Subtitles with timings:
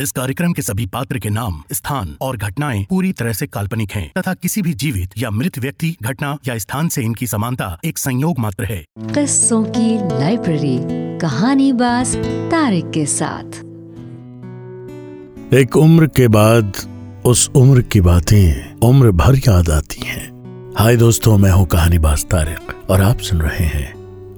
[0.00, 4.10] इस कार्यक्रम के सभी पात्र के नाम स्थान और घटनाएँ पूरी तरह से काल्पनिक हैं
[4.18, 8.38] तथा किसी भी जीवित या मृत व्यक्ति घटना या स्थान से इनकी समानता एक संयोग
[8.38, 10.78] मात्र है। किस्सों की लाइब्रेरी
[11.18, 12.16] कहानी बाज
[12.50, 13.56] तारिक के साथ।
[15.54, 16.72] एक उम्र के बाद
[17.26, 22.24] उस उम्र की बातें उम्र भर याद आती हैं। हाय दोस्तों मैं हूँ कहानी बाज
[22.24, 23.92] तारिक और आप सुन रहे हैं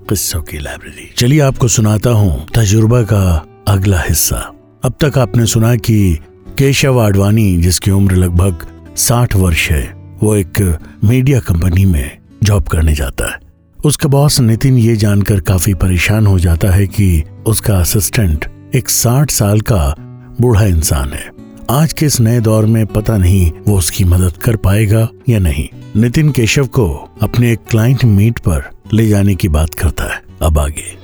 [0.09, 3.25] किस्सों की लाइब्रेरी। चलिए आपको सुनाता हूँ तजुर्बा का
[3.69, 4.55] अगला हिस्सा।
[4.85, 6.19] अब तक आपने सुना कि
[6.59, 8.66] केशव आडवाणी, जिसकी उम्र लगभग
[8.97, 13.38] साठ वर्ष है, वो एक मीडिया कंपनी में जॉब करने जाता है।
[13.85, 18.45] उसका बॉस नितिन ये जानकर काफ़ी परेशान हो जाता है कि उसका असिस्टेंट
[18.75, 19.95] एक साठ साल का
[20.41, 21.30] बूढ़ा इंसान है।
[21.71, 25.69] आज के इस नए दौर में पता नहीं वो उसकी मदद कर पाएगा या नहीं।
[26.01, 26.88] नितिन केशव को
[27.23, 30.97] अपने एक क्लाइंट मीट पर ले जाने की बात करता है। अब आगे।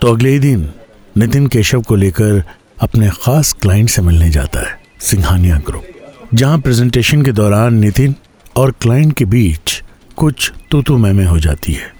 [0.00, 0.68] तो अगले ही दिन
[1.16, 2.42] नितिन केशव को लेकर
[2.82, 5.84] अपने खास क्लाइंट से मिलने जाता है, सिंघानिया ग्रुप
[6.34, 8.14] जहाँ प्रेजेंटेशन के दौरान नितिन
[8.56, 9.82] और क्लाइंट के बीच
[10.16, 11.92] कुछ तो तू मैं हो जाती है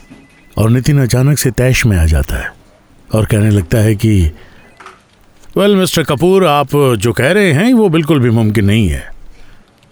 [0.58, 2.52] और नितिन अचानक से तैश में आ जाता है
[3.14, 4.20] और कहने लगता है कि
[5.56, 9.08] वेल मिस्टर कपूर आप जो कह रहे हैं, वो बिल्कुल भी मुमकिन नहीं है।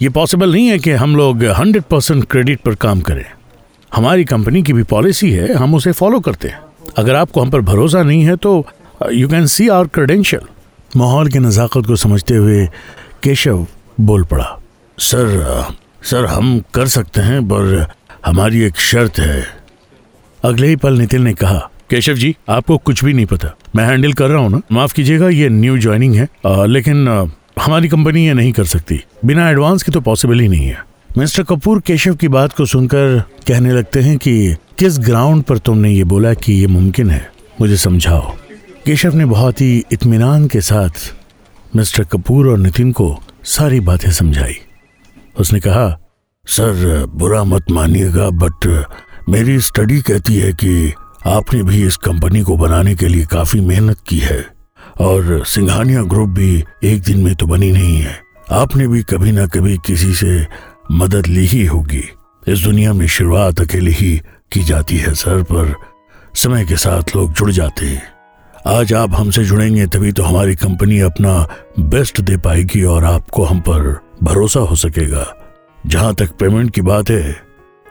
[0.01, 3.25] ये पॉसिबल नहीं है कि हम लोग हंड्रेड परसेंट क्रेडिट पर काम करें।
[3.93, 6.61] हमारी कंपनी की भी पॉलिसी है, हम उसे फॉलो करते हैं।
[6.97, 8.65] अगर आपको हम पर भरोसा नहीं है तो
[9.11, 10.43] you can see our credential
[10.97, 12.67] माहौल की नज़ाकत को समझते हुए
[13.23, 13.67] केशव
[14.01, 14.47] बोल पड़ा
[14.99, 15.65] सर
[16.05, 17.87] सर हम कर सकते हैं पर
[18.27, 19.45] हमारी एक शर्त है।
[20.45, 21.59] अगले ही पल नितिन ने कहा
[21.91, 25.29] केशव जी आपको कुछ भी नहीं पता। मैं हैंडल कर रहा हूँ ना। माफ़ कीजिएगा
[25.29, 27.25] ये न्यू ज्वाइनिंग है। आ, लेकिन आ,
[27.63, 30.83] हमारी कंपनी ये नहीं कर सकती। बिना एडवांस की तो पॉसिबल ही नहीं है।
[31.19, 35.91] मिस्टर कपूर केशव की बात को सुनकर कहने लगते हैं कि किस ग्राउंड पर तुमने
[35.91, 37.31] ये बोला कि ये मुमकिन है?
[37.61, 38.35] मुझे समझाओ।
[38.87, 41.15] केशव ने बहुत ही इत्मीनान के साथ
[41.77, 44.55] मिस्टर कपूर और नितिन को सारी बातें समझाई।
[45.39, 45.99] उसने कहा,
[46.47, 48.87] सर, बुरा मत मानिएगा बट
[49.29, 50.93] मेरी स्टडी कहती है कि
[51.27, 54.47] आपने भी इस कंपनी को बनाने के लिए काफ़ी मेहनत की है
[55.01, 59.47] और सिंघानिया ग्रुप भी एक दिन में तो बनी नहीं है। आपने भी कभी ना
[59.47, 60.47] कभी किसी से
[60.93, 62.05] मदद ली ही होगी।
[62.49, 64.21] इस दुनिया में शुरुआत अकेले ही
[64.53, 65.75] की जाती है, सर, पर
[66.35, 68.12] समय के साथ लोग जुड़ जाते हैं।
[68.67, 73.61] आज आप हमसे जुड़ेंगे तभी तो हमारी कंपनी अपना बेस्ट दे पाएगी और आपको हम
[73.61, 75.25] पर भरोसा हो सकेगा।
[75.87, 77.43] जहाँ तक पेमेंट की बात है,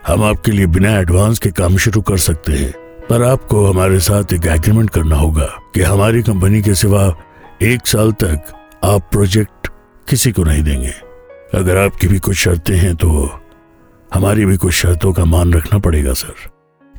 [0.08, 2.72] हम आपके लिए बिना एडवांस के काम शुरू कर सकते हैं।
[3.10, 5.46] पर आपको हमारे साथ एक एग्रीमेंट करना होगा
[5.76, 7.16] कि हमारी कंपनी के सिवा
[7.62, 8.42] एक साल तक
[8.84, 9.68] आप प्रोजेक्ट
[10.10, 10.94] किसी को नहीं देंगे।
[11.54, 13.10] अगर आपकी भी कुछ शर्तें हैं तो
[14.14, 16.50] हमारी भी कुछ शर्तों का मान रखना पड़ेगा, सर।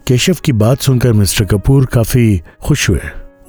[0.08, 3.00] केशव की बात सुनकर मिस्टर कपूर काफ़ी खुश हुए।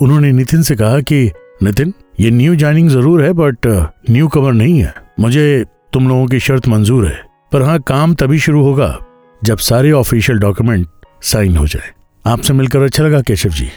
[0.01, 1.31] उन्होंने नितिन से कहा कि,
[1.63, 3.67] नितिन, ये न्यू ज्वाइनिंग ज़रूर है बट
[4.09, 7.21] न्यू कवर नहीं है। मुझे तुम लोगों की शर्त मंजूर है।
[7.51, 8.97] पर हाँ काम तभी शुरू होगा
[9.43, 10.87] जब सारे ऑफिशियल डॉक्यूमेंट
[11.21, 11.91] साइन हो जाए।
[12.25, 13.69] आपसे मिलकर अच्छा लगा, केशव जी।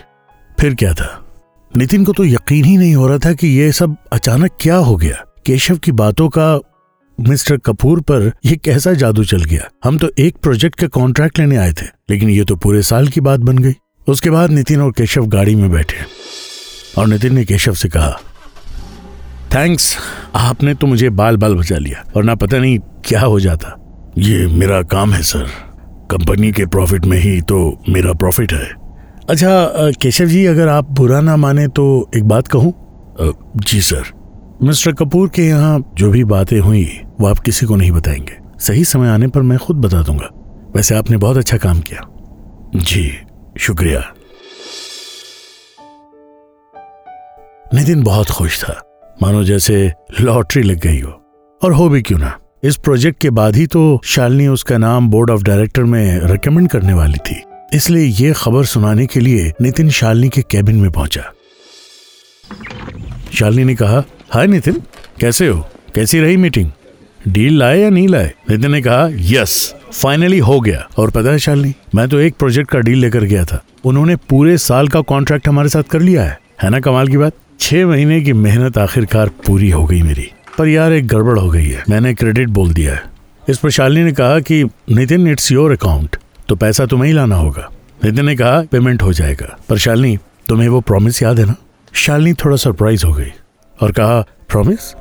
[0.60, 1.22] फिर क्या था?
[1.76, 4.96] नितिन को तो यकीन ही नहीं हो रहा था कि यह सब अचानक क्या हो
[4.96, 6.58] गया। केशव की बातों का
[7.20, 9.68] मिस्टर कपूर पर यह कैसा जादू चल गया?
[9.84, 13.20] हम तो एक प्रोजेक्ट का कॉन्ट्रैक्ट लेने आए थे, लेकिन ये तो पूरे साल की
[13.20, 13.72] बात बन गई।
[14.08, 15.96] उसके बाद नितिन और केशव गाड़ी में बैठे।
[16.98, 18.18] और नितिन ने केशव से कहा,
[19.54, 19.96] थैंक्स,
[20.34, 23.76] आपने तो मुझे बाल बाल बचा लिया और ना पता नहीं क्या हो जाता।
[24.18, 25.46] ये मेरा काम है, सर।
[26.10, 28.70] कंपनी के प्रॉफिट में ही तो मेरा प्रॉफिट है।
[29.30, 29.66] अच्छा
[30.00, 32.74] केशव जी, अगर आप बुरा ना माने तो एक बात कहूँ?
[33.56, 34.02] जी, सर।
[34.62, 38.84] मिस्टर कपूर के यहाँ जो भी बातें हुई, वो आप किसी को नहीं बताएँगे। सही
[38.84, 40.30] समय आने पर मैं खुद बता दूँगा।
[40.76, 42.08] वैसे आपने बहुत अच्छा काम किया।
[42.76, 43.12] जी।
[43.58, 44.14] शुक्रिया।
[47.74, 48.82] नितिन बहुत खुश था।
[49.22, 51.10] मानो जैसे लॉटरी लग गई हो।
[51.62, 52.38] और हो भी क्यों ना?
[52.62, 56.92] इस प्रोजेक्ट के बाद ही तो शालिनी उसका नाम बोर्ड ऑफ़ डायरेक्टर में रिकमेंड करने
[56.92, 57.42] वाली थी।
[57.74, 61.32] इसलिए ये खबर सुनाने के लिए नितिन शालिनी के कैबिन में पहुँचा।
[63.34, 64.82] शालिनी ने कहा, हाय नितिन,
[65.20, 65.68] कैसे हो?
[65.94, 66.70] कैसी रही मीटिंग?
[67.28, 68.34] डील लाए या नहीं लाए?
[68.50, 72.70] नितिन ने कहा, यस। फाइनली हो गया। और पता है शालिनी, मैं तो एक प्रोजेक्ट
[72.70, 76.38] का डील लेकर गया था। उन्होंने पूरे साल का कॉन्ट्रैक्ट हमारे साथ कर लिया है।
[76.62, 77.32] है ना कमाल की बात?
[77.60, 81.66] छह महीने की मेहनत आखिरकार पूरी हो गई मेरी। पर यार एक गड़बड़ हो गई
[81.66, 83.02] है। मैंने क्रेडिट बोल दिया है।
[83.48, 86.16] इस पर शालिनी ने कहा कि, नितिन इट्स योर अकाउंट
[86.48, 87.68] तो पैसा तुम्हें ही लाना होगा।
[88.04, 91.54] नितिन ने कहा पेमेंट हो जाएगा। पर शालिनी, तुम्हें वो प्रॉमिस याद है ना?
[91.92, 93.32] शालिनी थोड़ा सरप्राइज़ हो गई
[93.82, 94.92] और कहा प्रॉमिस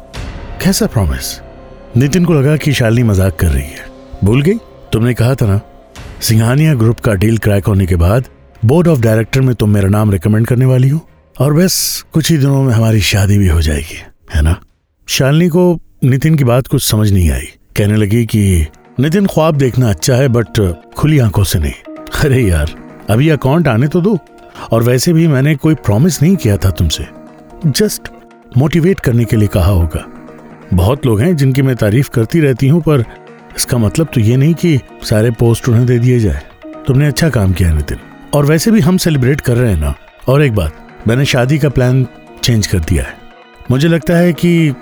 [0.64, 1.40] कैसा प्रॉमिस
[1.98, 3.86] नितिन को लगा कि शालिनी मज़ाक कर रही है।
[4.24, 4.58] भूल गई?
[4.96, 5.60] तुमने कहा था ना,
[6.22, 8.26] सिंघानिया ग्रुप का डील क्रैक होने के बाद
[8.66, 11.00] बोर्ड ऑफ़ डायरेक्टर में तुम मेरा नाम रिकमेंड करने वाली हो,
[11.36, 13.98] और बस कुछ ही दिनों में हमारी शादी भी हो जाएगी,
[14.36, 14.56] है ना?
[15.08, 18.66] शालिनी को नितिन की बात कुछ समझ नहीं आई। कहने लगी कि
[19.00, 20.62] नितिन ख्वाब देखना अच्छा है बट
[20.94, 21.74] खुली आँखों से नहीं।
[22.26, 22.72] अरे यार
[23.10, 24.18] अभी अकाउंट आने तो दो।
[24.72, 27.08] और वैसे भी मैंने कोई प्रॉमिस नहीं किया था तुमसे।
[27.66, 28.10] जस्ट
[28.58, 30.06] मोटिवेट करने के लिए कहा होगा।
[30.74, 33.04] बहुत लोग हैं जिनकी मैं तारीफ़ करती रहती हूँ, पर
[33.58, 36.42] इसका मतलब तो ये नहीं कि सारे पोस्ट उन्हें दे दिए जाए।
[36.88, 37.98] तुमने अच्छा काम किया नितिन।
[38.34, 39.94] और वैसे भी हम सेलिब्रेट कर रहे हैं ना।
[40.28, 42.06] और एक बात, मैंने शादी का प्लान
[42.44, 43.18] चेंज कर दिया है।
[43.72, 44.74] मुझे लगता है कि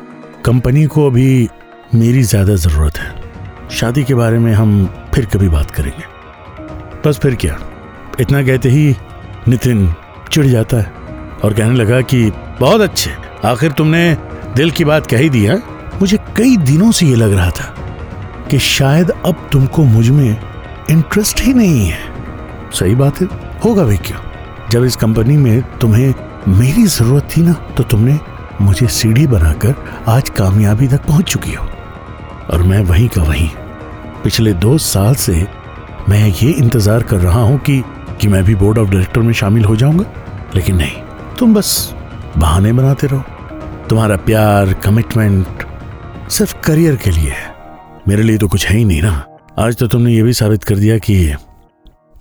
[0.46, 1.50] कंपनी को अभी
[1.96, 6.12] मेरी ज़्यादा ज़रूरत है। शादी के बारे में हम फिर कभी बात करेंगे।
[7.06, 7.58] बस फिर क्या,
[8.20, 8.96] इतना कहते ही
[9.48, 9.94] नितिन
[10.32, 10.92] चिढ़ जाता है
[11.44, 13.12] और कहने लगा कि बहुत अच्छे,
[13.46, 14.18] आखिर तुमने
[14.56, 15.62] दिल की बात कह ही दी, है?
[16.02, 17.74] मुझे कई दिनों से ये लग रहा था।
[18.50, 20.42] कि शायद अब तुमको मुझमें
[20.90, 22.00] इंटरेस्ट ही नहीं है।
[22.72, 23.28] सही बात है।
[23.66, 24.20] होगा भी क्यों?
[24.72, 26.14] जब इस कंपनी में तुम्हें
[26.50, 28.20] मेरी ज़रूरत थी ना तो तुमने
[28.62, 29.76] मुझे सीढ़ी बनाकर
[30.08, 31.68] आज कामयाबी तक पहुँच चुकी हो।
[32.52, 33.50] और मैं वहीं का वहीं।
[34.24, 35.48] पिछले दो साल से
[36.10, 37.84] मैं ये इंतज़ार कर रहा हूँ कि
[38.22, 40.06] कि मैं भी बोर्ड ऑफ़ डायरेक्टर में शामिल हो जाऊँगा।
[40.56, 41.02] लेकिन नहीं,
[41.40, 41.94] तुम बस
[42.38, 43.24] बहाने बनाते रहो।
[43.90, 45.64] तुम्हारा प्यार कमिटमेंट
[46.30, 47.53] सिर्फ़ करियर के लिए है।
[48.08, 49.26] मेरे लिए तो कुछ है ही नहीं ना।
[49.60, 51.34] आज तो तुमने ये भी साबित कर दिया कि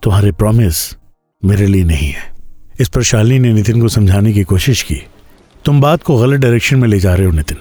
[0.02, 0.76] तुम्हारे प्रॉमिस
[1.42, 2.30] मेरे लिए नहीं है।
[2.80, 5.00] इस पर शालिनी ने नितिन को समझाने की कोशिश की।
[5.64, 7.58] तुम बात को गलत डायरेक्शन में ले जा रहे हो नितिन।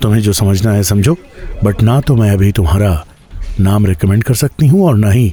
[0.00, 1.16] तुम्हें जो समझना है समझो
[1.64, 2.92] बट ना तो मैं अभी तुम्हारा
[3.60, 5.32] नाम रिकमेंड कर सकती हूँ और ना ही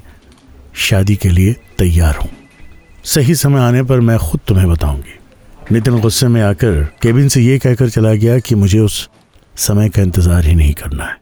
[0.81, 2.29] शादी के लिए तैयार हूँ।
[3.05, 5.19] सही समय आने पर मैं खुद तुम्हें बताऊँगी।
[5.71, 9.07] नितिन गुस्से में आकर केबिन से ये कहकर चला गया कि मुझे उस
[9.57, 11.17] समय का इंतज़ार ही नहीं करना है।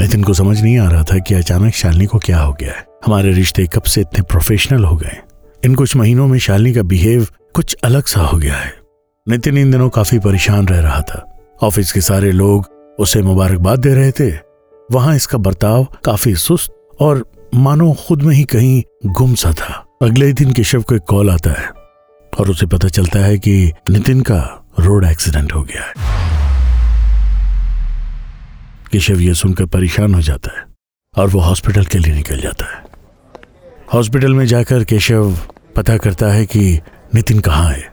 [0.00, 2.84] नितिन को समझ नहीं आ रहा था कि अचानक शालिनी को क्या हो गया है।
[3.06, 5.16] हमारे रिश्ते कब से इतने प्रोफेशनल हो गए
[5.64, 8.74] इन कुछ महीनों में शालिनी का बिहेव कुछ अलग सा हो गया है।
[9.28, 11.24] नितिन इन दिनों काफ़ी परेशान रह रहा था।
[11.62, 12.66] ऑफ़िस के सारे लोग
[12.98, 14.30] उसे मुबारकबाद दे रहे थे।
[14.92, 16.70] वहाँ इसका बर्ताव काफ़ी सुस्त
[17.00, 21.30] और मानो खुद में ही कहीं गुम सा था। अगले दिन केशव को एक कॉल
[21.30, 21.68] आता है
[22.40, 26.35] और उसे पता चलता है कि नितिन का रोड एक्सीडेंट हो गया है।
[28.96, 30.64] केशव यह सुनकर परेशान हो जाता है
[31.14, 32.82] और वो हॉस्पिटल के लिए निकल जाता है।
[33.94, 35.36] हॉस्पिटल में जाकर केशव
[35.76, 36.80] पता करता है कि
[37.14, 37.84] नितिन कहाँ है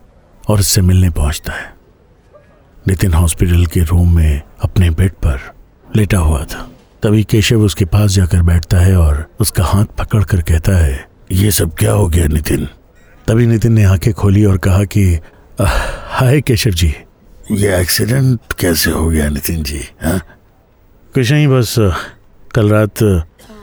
[0.47, 1.73] और इससे मिलने पहुँचता है।
[2.87, 5.39] नितिन हॉस्पिटल के रूम में अपने बेड पर
[5.95, 6.69] लेटा हुआ था।
[7.03, 11.51] तभी केशव उसके पास जाकर बैठता है और उसका हाथ पकड़ कर कहता है, ये
[11.51, 12.65] सब क्या हो गया नितिन?
[13.27, 15.19] तभी नितिन ने आँखें खोली और कहा कि
[15.61, 16.95] हाय केशव जी।
[17.51, 20.19] ये एक्सीडेंट कैसे हो गया नितिन जी हाँ?
[21.15, 21.75] नहीं बस
[22.55, 23.01] कल रात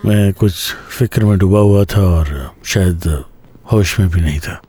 [0.06, 0.52] मैं कुछ
[0.98, 3.06] फ़िक्र में डूबा हुआ था और शायद
[3.72, 4.60] होश में भी नहीं था।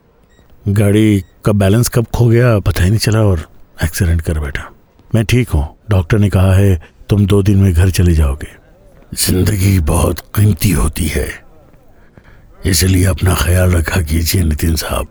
[0.68, 3.46] गाड़ी का बैलेंस कब खो गया पता ही नहीं चला और
[3.84, 4.68] एक्सीडेंट कर बैठा।
[5.14, 8.48] मैं ठीक हूँ। डॉक्टर ने कहा है, तुम दो दिन में घर चले जाओगे।
[9.16, 11.28] ज़िंदगी बहुत कीमती होती है।
[12.66, 15.08] इसलिए अपना ख्याल रखा कीजिए नितिन साहब।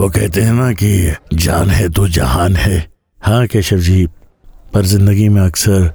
[0.00, 2.86] वो कहते हैं ना कि जान है तो जहान है।
[3.22, 4.06] हाँ केशव जी,
[4.74, 5.92] पर ज़िंदगी में अक्सर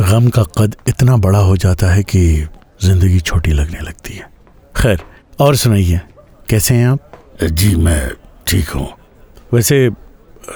[0.00, 2.20] गम का कद इतना बड़ा हो जाता है कि
[2.82, 4.28] ज़िंदगी छोटी लगने लगती है।
[4.74, 5.00] खैर
[5.40, 6.00] और सुनाइए
[6.48, 7.10] कैसे हैं आप?
[7.42, 8.10] जी मैं
[8.46, 8.86] ठीक हूँ।
[9.54, 9.90] वैसे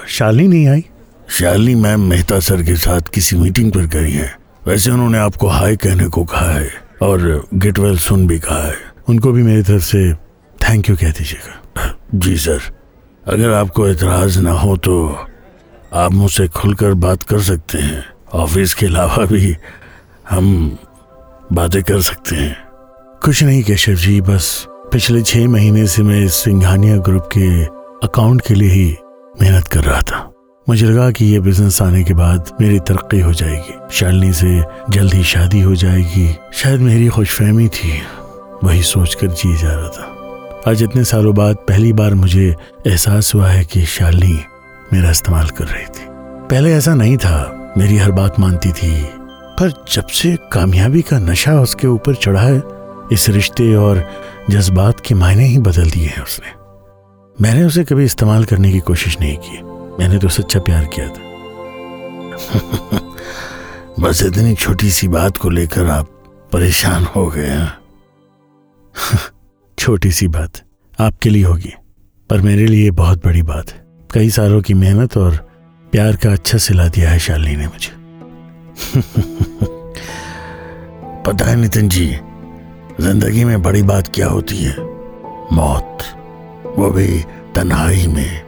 [0.08, 0.84] शालिनी नहीं आई?
[1.28, 4.34] शालिनी मैम मेहता सर के साथ किसी मीटिंग पर गई हैं।
[4.66, 6.70] वैसे उन्होंने आपको हाय कहने को कहा है
[7.02, 8.76] और गेट वेल सुन भी कहा है।
[9.08, 10.12] उनको भी मेरी तरफ़ से
[10.58, 12.60] थैंक यू कह दीजिएगा। जी सर।
[13.26, 15.26] अगर आपको एतराज़ ना हो तो
[15.94, 19.56] आप मुझसे खुलकर बात कर सकते हैं। ऑफ़िस के अलावा भी
[20.30, 20.78] हम
[21.52, 22.56] बातें कर सकते हैं।
[23.22, 27.64] कुछ नहीं, केशव जी, बस पिछले छह महीने से मैं सिंघानिया ग्रुप के
[28.06, 28.96] अकाउंट के लिए ही
[29.42, 30.32] मेहनत कर रहा था।
[30.68, 35.14] मुझे लगा कि ये बिज़नेस आने के बाद मेरी तरक्की हो जाएगी। शालिनी से जल्द
[35.14, 38.02] ही शादी हो जाएगी। शायद मेरी खुशफहमी थी,
[38.64, 43.48] वही सोचकर जी जा रहा था। आज इतने सालों बाद पहली बार मुझे एहसास हुआ
[43.48, 44.40] है कि शालिनी
[44.92, 46.06] मेरा इस्तेमाल कर रही थी।
[46.50, 49.04] पहले ऐसा नहीं था मेरी हर बात मानती थी।
[49.60, 52.62] पर जब से कामयाबी का नशा उसके ऊपर चढ़ा है,
[53.12, 54.10] इस रिश्ते और
[54.50, 56.48] जज्बात के मायने ही बदल दिए हैं उसने।
[57.40, 59.62] मैंने उसे कभी इस्तेमाल करने की कोशिश नहीं की।
[59.98, 61.32] मैंने तो सच्चा प्यार किया था।
[64.00, 66.06] बस इतनी छोटी सी बात को लेकर आप
[66.52, 67.66] परेशान हो गए।
[69.78, 70.52] छोटी सी बात
[71.00, 71.72] आपके लिए होगी,
[72.30, 73.66] पर मेरे लिए बहुत बड़ी बात।
[74.14, 75.51] कई सालों की मेहनत और
[75.92, 77.92] प्यार का अच्छा सिला दिया है शालिनी ने मुझे।
[81.22, 82.18] पता है नितिन जी,
[83.00, 84.76] ज़िंदगी में बड़ी बात क्या होती है?
[85.52, 85.98] मौत,
[86.78, 88.42] वो भी तन्हाई में।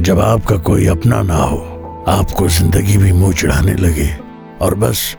[0.00, 4.16] जब आपका कोई अपना ना हो, आपको ज़िंदगी भी मुँह चढ़ाने लगे।
[4.60, 5.16] और बस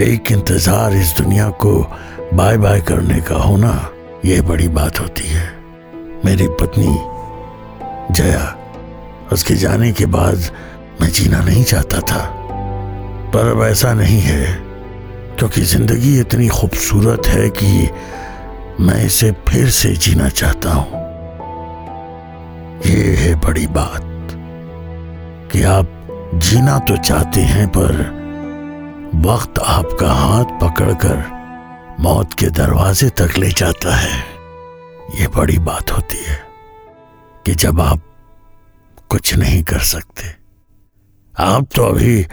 [0.00, 1.86] एक इंतज़ार इस दुनिया को
[2.34, 3.90] बाय बाय करने का होना
[4.24, 5.54] यह बड़ी बात होती है।
[6.24, 6.98] मेरी पत्नी
[8.14, 8.56] जया,
[9.32, 10.50] उसके जाने के बाद
[11.00, 12.24] मैं जीना नहीं चाहता था।
[13.32, 14.44] पर अब ऐसा नहीं है,
[15.38, 17.90] क्योंकि ज़िंदगी इतनी खूबसूरत है कि
[18.80, 21.02] मैं इसे फिर से जीना चाहता हूँ।
[22.86, 24.02] ये है बड़ी बात
[25.52, 25.86] कि आप
[26.44, 27.92] जीना तो चाहते हैं, पर
[29.24, 31.16] वक्त आपका हाथ पकड़कर
[32.00, 34.22] मौत के दरवाजे तक ले जाता है।
[35.14, 36.38] ये बड़ी बात होती है
[37.46, 38.00] कि जब आप
[39.10, 40.43] कुछ नहीं कर सकते
[41.34, 42.26] आप तो अभी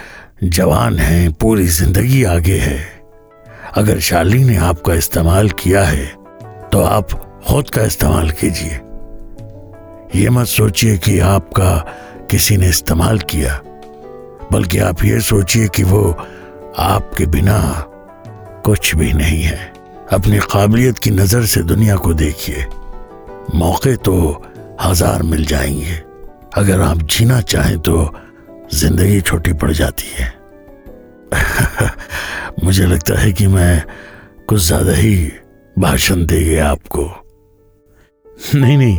[0.45, 2.79] जवान हैं, पूरी ज़िंदगी आगे है।
[3.75, 6.05] अगर शाली ने आपका इस्तेमाल किया है
[6.71, 7.11] तो आप
[7.47, 8.79] खुद का इस्तेमाल कीजिए।
[10.15, 11.73] ये मत सोचिए कि आपका
[12.31, 13.59] किसी ने इस्तेमाल किया,
[14.51, 16.03] बल्कि आप ये सोचिए कि वो
[16.79, 17.59] आपके बिना
[18.65, 19.71] कुछ भी नहीं है।
[20.13, 22.65] अपनी काबिलियत की नज़र से दुनिया को देखिए।
[23.55, 24.41] मौके तो
[24.81, 26.01] हज़ार मिल जाएँगे।
[26.55, 28.03] अगर आप जीना चाहें तो
[28.73, 30.33] ज़िंदगी छोटी पड़ जाती है।
[32.63, 33.83] मुझे लगता है कि मैं
[34.49, 35.31] कुछ ज़्यादा ही
[35.79, 37.03] भाषण दे गया आपको।
[38.55, 38.97] नहीं नहीं।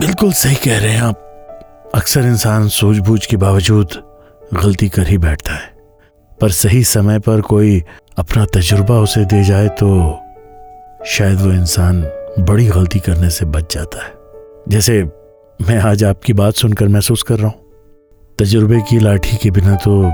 [0.00, 4.02] बिल्कुल सही कह रहे हैं आप। अक्सर इंसान सूझबूझ के बावजूद
[4.54, 5.72] गलती कर ही बैठता है।
[6.40, 7.82] पर सही समय पर कोई
[8.18, 9.88] अपना तजुर्बा उसे दे जाए तो
[11.06, 12.02] शायद वो इंसान
[12.38, 14.12] बड़ी गलती करने से बच जाता है।
[14.68, 15.02] जैसे
[15.60, 17.63] मैं आज आपकी बात सुनकर महसूस कर रहा हूँ।
[18.38, 20.12] तजुर्बे की लाठी के बिना तो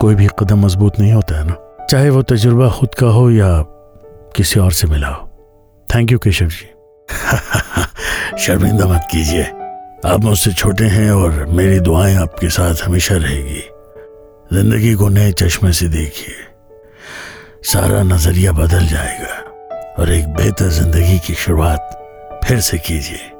[0.00, 1.86] कोई भी कदम मज़बूत नहीं होता है ना?
[1.90, 3.62] चाहे वो तजुर्बा खुद का हो या
[4.36, 5.28] किसी और से मिला हो।
[5.94, 6.66] Thank you Keshav ji.
[8.38, 9.42] शर्मिंदा मत कीजिए।
[10.06, 13.62] आप मुझसे छोटे हैं और मेरी दुआएँ आपके साथ हमेशा रहेगी।
[14.52, 16.34] ज़िंदगी को नए चश्मे से देखिए।
[17.62, 19.34] सारा नज़रिया बदल जाएगा
[19.98, 21.90] और एक बेहतर ज़िंदगी की शुरुआत
[22.44, 23.35] फिर से कीजिए।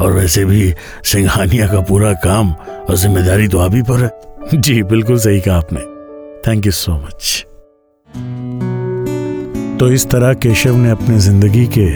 [0.00, 0.72] और वैसे भी
[1.04, 4.10] सिंघानिया का पूरा काम और ज़िम्मेदारी तो आप ही पर है।
[4.54, 5.80] जी, बिल्कुल सही कहा आपने।
[6.46, 7.44] थैंक यू सो मच
[9.80, 11.88] तो इस तरह केशव ने अपने ज़िंदगी के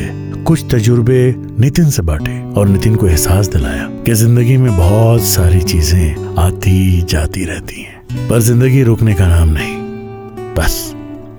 [0.45, 5.61] कुछ तजुर्बे नितिन से बांटे और नितिन को एहसास दिलाया कि ज़िंदगी में बहुत सारी
[5.63, 9.77] चीज़ें आती जाती रहती हैं, पर ज़िंदगी रुकने का नाम नहीं।
[10.55, 10.77] बस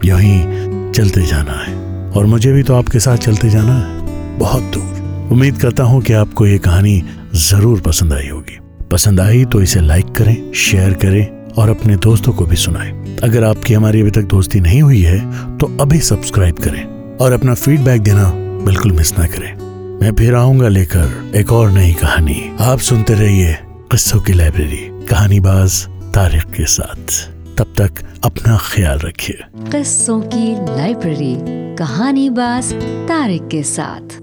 [0.06, 1.74] यूँ ही चलते जाना है।
[2.12, 4.95] और मुझे भी तो आपके साथ चलते जाना है। बहुत दूर।
[5.32, 7.02] उम्मीद करता हूँ कि आपको ये कहानी
[7.36, 8.60] ज़रूर पसंद आई होगी।
[8.92, 12.92] पसंद आई तो इसे लाइक करें शेयर करें और अपने दोस्तों को भी सुनाएँ।
[13.24, 16.84] अगर आपकी हमारी अभी तक दोस्ती नहीं हुई है तो अभी सब्सक्राइब करें
[17.18, 18.32] और अपना फीडबैक देना
[18.66, 19.54] बिल्कुल मिस ना करें।
[20.02, 23.54] मैं फिर आऊँगा लेकर एक और नई कहानी। आप सुनते रहिए
[23.92, 27.24] किस्सों की लाइब्रेरी कहानी बाज तारिक के साथ।
[27.58, 31.36] तब तक अपना ख्याल रखिए। किस्सों की लाइब्रेरी
[31.78, 32.74] कहानी बाज
[33.08, 34.20] तारिक के साथ।